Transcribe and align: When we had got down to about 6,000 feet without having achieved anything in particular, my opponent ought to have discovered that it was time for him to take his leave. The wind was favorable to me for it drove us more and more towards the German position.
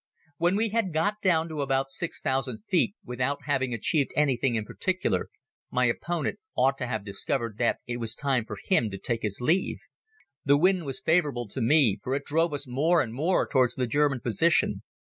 When 0.39 0.55
we 0.55 0.69
had 0.69 0.93
got 0.95 1.21
down 1.21 1.47
to 1.49 1.61
about 1.61 1.91
6,000 1.91 2.57
feet 2.65 2.95
without 3.05 3.43
having 3.45 3.71
achieved 3.71 4.09
anything 4.15 4.55
in 4.55 4.65
particular, 4.65 5.29
my 5.69 5.85
opponent 5.85 6.39
ought 6.55 6.79
to 6.79 6.87
have 6.87 7.05
discovered 7.05 7.59
that 7.59 7.77
it 7.85 7.97
was 7.97 8.15
time 8.15 8.45
for 8.45 8.57
him 8.65 8.89
to 8.89 8.97
take 8.97 9.21
his 9.21 9.41
leave. 9.41 9.77
The 10.43 10.57
wind 10.57 10.85
was 10.85 10.99
favorable 11.01 11.47
to 11.49 11.61
me 11.61 11.99
for 12.01 12.15
it 12.15 12.25
drove 12.25 12.51
us 12.51 12.65
more 12.67 12.99
and 13.03 13.13
more 13.13 13.47
towards 13.47 13.75
the 13.75 13.85
German 13.85 14.21
position. 14.21 14.81